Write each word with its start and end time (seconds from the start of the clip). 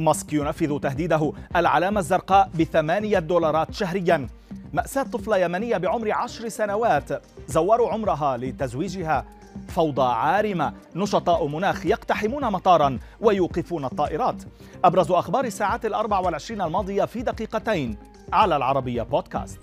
ماسك 0.00 0.32
ينفذ 0.32 0.78
تهديده 0.78 1.32
العلامة 1.56 2.00
الزرقاء 2.00 2.50
بثمانية 2.58 3.18
دولارات 3.18 3.74
شهريا. 3.74 4.26
مأساة 4.72 5.02
طفلة 5.02 5.36
يمنية 5.36 5.76
بعمر 5.76 6.12
عشر 6.12 6.48
سنوات 6.48 7.22
زوروا 7.46 7.90
عمرها 7.90 8.36
لتزويجها. 8.36 9.24
فوضى 9.68 10.02
عارمة. 10.02 10.72
نشطاء 10.96 11.46
مناخ 11.46 11.86
يقتحمون 11.86 12.44
مطارا 12.44 12.98
ويوقفون 13.20 13.84
الطائرات. 13.84 14.42
أبرز 14.84 15.10
أخبار 15.10 15.44
الساعات 15.44 15.86
الأربع 15.86 16.18
والعشرين 16.18 16.62
الماضية 16.62 17.04
في 17.04 17.22
دقيقتين 17.22 17.96
على 18.32 18.56
العربية 18.56 19.02
بودكاست. 19.02 19.58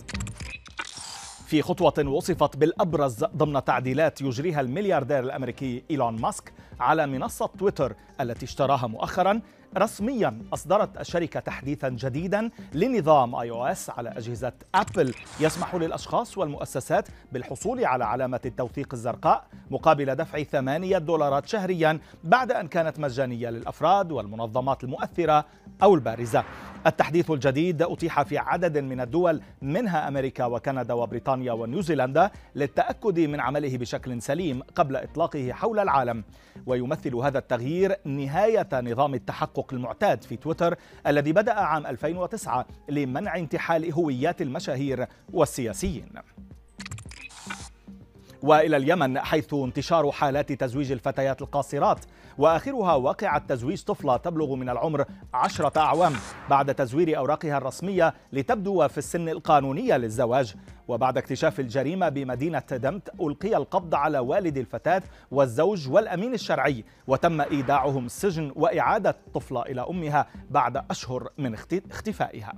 في 1.48 1.62
خطوة 1.62 2.08
وصفت 2.08 2.58
بالأبرز 2.58 3.24
ضمن 3.24 3.64
تعديلات 3.64 4.22
يجريها 4.22 4.62
الملياردير 4.62 5.20
الأمريكي 5.20 5.84
إيلون 5.92 6.22
ماسك 6.22 6.54
على 6.80 7.08
منصة 7.08 7.50
تويتر 7.60 7.96
التي 8.22 8.46
اشتراها 8.46 8.88
مؤخرا 8.88 9.42
رسميا 9.78 10.42
أصدرت 10.54 11.00
الشركة 11.00 11.40
تحديثا 11.40 11.90
جديدا 11.90 12.50
لنظام 12.74 13.36
iOS 13.36 13.90
على 13.90 14.10
أجهزة 14.10 14.54
أبل. 14.76 15.14
يسمح 15.40 15.76
للأشخاص 15.76 16.38
والمؤسسات 16.38 17.08
بالحصول 17.32 17.86
على 17.86 18.06
علامة 18.06 18.40
التوثيق 18.46 18.94
الزرقاء 18.94 19.46
مقابل 19.72 20.16
دفع 20.16 20.44
ثمانية 20.44 20.98
دولارات 20.98 21.48
شهريا 21.48 22.00
بعد 22.24 22.52
أن 22.52 22.68
كانت 22.68 23.00
مجانية 23.00 23.50
للأفراد 23.50 24.12
والمنظمات 24.12 24.84
المؤثرة 24.84 25.46
أو 25.84 25.96
البارزة. 25.96 26.44
التحديث 26.88 27.32
الجديد 27.32 27.82
أتيح 27.82 28.22
في 28.22 28.38
عدد 28.38 28.78
من 28.78 29.02
الدول 29.02 29.42
منها 29.62 30.08
أمريكا 30.08 30.46
وكندا 30.46 30.94
وبريطانيا 30.94 31.54
ونيوزيلندا 31.54 32.32
للتأكد 32.56 33.20
من 33.20 33.40
عمله 33.40 33.78
بشكل 33.78 34.22
سليم 34.22 34.62
قبل 34.76 34.96
إطلاقه 34.96 35.52
حول 35.52 35.80
العالم. 35.80 36.24
ويمثل 36.66 37.16
هذا 37.16 37.38
التغيير 37.38 37.96
نهاية 38.06 38.68
نظام 38.74 39.14
التحقق 39.14 39.74
المعتاد 39.74 40.24
في 40.24 40.36
تويتر 40.36 40.76
الذي 41.08 41.34
بدأ 41.34 41.54
عام 41.54 41.86
2009 41.86 42.66
لمنع 42.90 43.36
انتحال 43.36 43.94
هويات 43.94 44.42
المشاهير 44.42 45.08
والسياسيين. 45.34 46.10
وإلى 48.44 48.78
اليمن 48.78 49.20
حيث 49.20 49.54
انتشار 49.54 50.12
حالات 50.12 50.52
تزويج 50.52 50.92
الفتيات 50.92 51.42
القاصرات. 51.42 52.06
وآخرها 52.38 52.96
واقعة 52.96 53.46
تزويج 53.48 53.84
طفلة 53.84 54.18
تبلغ 54.18 54.56
من 54.56 54.70
العمر 54.70 55.06
عشرة 55.34 55.80
أعوام 55.80 56.14
بعد 56.50 56.76
تزوير 56.76 57.18
أوراقها 57.18 57.58
الرسمية 57.58 58.14
لتبدو 58.34 58.88
في 58.88 58.98
السن 58.98 59.30
القانونية 59.30 59.98
للزواج. 59.98 60.56
وبعد 60.88 61.18
اكتشاف 61.18 61.60
الجريمة 61.60 62.10
بمدينة 62.10 62.60
دمت 62.60 63.10
ألقي 63.22 63.58
القبض 63.58 63.96
على 63.96 64.20
والد 64.20 64.58
الفتاة 64.58 65.04
والزوج 65.32 65.90
والأمين 65.90 66.34
الشرعي. 66.34 66.84
وتم 67.08 67.42
إيداعهم 67.42 68.06
السجن 68.06 68.52
وإعادة 68.56 69.10
الطفلة 69.10 69.62
إلى 69.62 69.86
أمها 69.90 70.28
بعد 70.50 70.78
أشهر 70.92 71.30
من 71.38 71.54
اختفائها. 71.92 72.54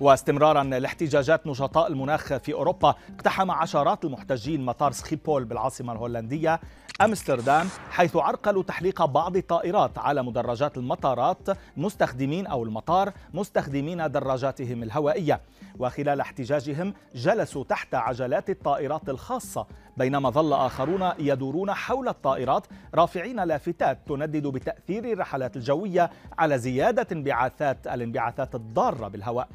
واستمرارا 0.00 0.64
لاحتجاجات 0.64 1.46
نشطاء 1.46 1.86
المناخ 1.86 2.36
في 2.36 2.52
أوروبا 2.52 2.94
اقتحم 3.14 3.50
عشرات 3.50 4.04
المحتجين 4.04 4.64
مطار 4.64 4.92
سخيبول 4.92 5.44
بالعاصمة 5.44 5.92
الهولندية 5.92 6.60
أمستردام 7.00 7.68
حيث 7.90 8.16
عرقلوا 8.16 8.62
تحليق 8.62 9.04
بعض 9.04 9.36
الطائرات 9.36 9.98
على 9.98 10.22
مدرجات 10.22 10.76
المطارات 10.76 11.48
مستخدمين 11.76 12.46
أو 12.46 12.64
المطار 12.64 13.12
مستخدمين 13.34 14.10
دراجاتهم 14.10 14.82
الهوائية. 14.82 15.40
وخلال 15.78 16.20
احتجاجهم 16.20 16.94
جلسوا 17.14 17.64
تحت 17.64 17.94
عجلات 17.94 18.50
الطائرات 18.50 19.08
الخاصة 19.08 19.66
بينما 19.96 20.30
ظل 20.30 20.52
آخرون 20.52 21.10
يدورون 21.18 21.72
حول 21.72 22.08
الطائرات 22.08 22.66
رافعين 22.94 23.40
لافتات 23.44 23.98
تندد 24.06 24.46
بتأثير 24.46 25.12
الرحلات 25.12 25.56
الجوية 25.56 26.10
على 26.38 26.58
زيادة 26.58 27.06
انبعاثات 27.12 27.86
الانبعاثات 27.86 28.54
الضارة 28.54 29.08
بالهواء. 29.08 29.48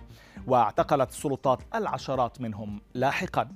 واعتقلت 0.47 1.09
السلطات 1.09 1.59
العشرات 1.75 2.41
منهم 2.41 2.81
لاحقا. 2.93 3.47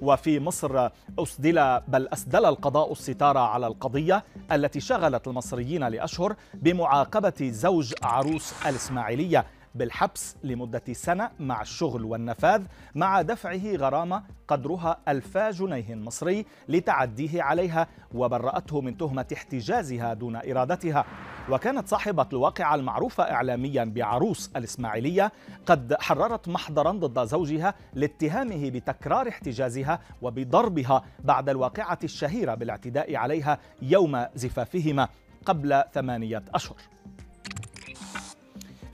وفي 0.00 0.40
مصر 0.40 0.88
أسدل 1.18 1.80
بل 1.88 2.08
أسدل 2.08 2.44
القضاء 2.46 2.92
الستارة 2.92 3.38
على 3.38 3.66
القضية 3.66 4.24
التي 4.52 4.80
شغلت 4.80 5.28
المصريين 5.28 5.88
لأشهر 5.88 6.36
بمعاقبة 6.54 7.50
زوج 7.50 7.94
عروس 8.02 8.54
الإسماعيلية. 8.66 9.46
بالحبس 9.74 10.36
لمدة 10.44 10.82
سنة 10.92 11.30
مع 11.40 11.62
الشغل 11.62 12.04
والنفاذ 12.04 12.62
مع 12.94 13.22
دفعه 13.22 13.76
غرامة 13.76 14.22
قدرها 14.48 14.98
ألفا 15.08 15.50
جنيه 15.50 15.94
مصري 15.94 16.46
لتعديه 16.68 17.42
عليها 17.42 17.86
وبرأته 18.14 18.80
من 18.80 18.96
تهمة 18.96 19.26
احتجازها 19.32 20.14
دون 20.14 20.36
إرادتها. 20.36 21.04
وكانت 21.50 21.88
صاحبة 21.88 22.26
الواقعة 22.32 22.74
المعروفة 22.74 23.24
إعلاميا 23.24 23.84
بعروس 23.84 24.50
الإسماعيلية 24.56 25.32
قد 25.66 25.96
حررت 26.00 26.48
محضرا 26.48 26.92
ضد 26.92 27.24
زوجها 27.26 27.74
لاتهامه 27.94 28.70
بتكرار 28.70 29.28
احتجازها 29.28 30.00
وبضربها 30.22 31.04
بعد 31.24 31.48
الواقعة 31.48 31.98
الشهيرة 32.04 32.54
بالاعتداء 32.54 33.16
عليها 33.16 33.58
يوم 33.82 34.26
زفافهما 34.34 35.08
قبل 35.46 35.82
ثمانية 35.92 36.42
أشهر. 36.54 36.76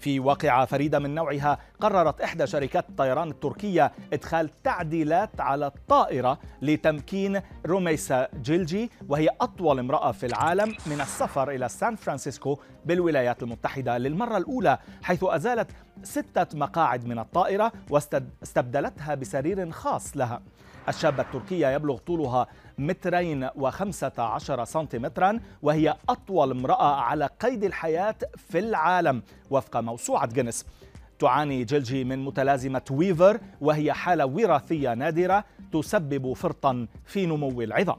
في 0.04 0.20
واقعة 0.20 0.64
فريدة 0.64 0.98
من 0.98 1.14
نوعها 1.14 1.58
قررت 1.80 2.20
إحدى 2.20 2.46
شركات 2.46 2.88
الطيران 2.88 3.30
التركية 3.30 3.92
إدخال 4.12 4.62
تعديلات 4.62 5.40
على 5.40 5.66
الطائرة 5.66 6.38
لتمكين 6.62 7.40
روميسا 7.66 8.28
جيلجي 8.42 8.90
وهي 9.08 9.28
أطول 9.40 9.78
امرأة 9.78 10.12
في 10.12 10.26
العالم 10.26 10.76
من 10.86 11.00
السفر 11.00 11.50
إلى 11.50 11.68
سان 11.68 11.96
فرانسيسكو 11.96 12.58
بالولايات 12.84 13.42
المتحدة 13.42 13.98
للمرة 13.98 14.36
الأولى 14.36 14.78
حيث 15.02 15.24
أزالت 15.24 15.70
ستة 16.02 16.58
مقاعد 16.58 17.06
من 17.06 17.18
الطائرة 17.18 17.72
واستبدلتها 17.90 19.14
بسرير 19.14 19.70
خاص 19.70 20.16
لها. 20.16 20.42
الشابة 20.88 21.22
التركية 21.22 21.68
يبلغ 21.68 21.96
طولها 21.96 22.46
مترين 22.78 23.48
وخمسة 23.56 24.12
عشر 24.18 24.64
سنتيمترا 24.64 25.40
وهي 25.62 25.96
أطول 26.08 26.50
امرأة 26.50 26.94
على 27.00 27.28
قيد 27.40 27.64
الحياة 27.64 28.16
في 28.36 28.58
العالم 28.58 29.22
وفق 29.50 29.76
موسوعة 29.76 30.26
جينيس 30.26 30.66
تعاني 31.18 31.64
جلجي 31.64 32.04
من 32.04 32.24
متلازمة 32.24 32.82
ويفر 32.90 33.40
وهي 33.60 33.92
حالة 33.92 34.26
وراثية 34.26 34.94
نادرة 34.94 35.44
تسبب 35.72 36.32
فرطا 36.32 36.86
في 37.04 37.26
نمو 37.26 37.62
العظام. 37.62 37.96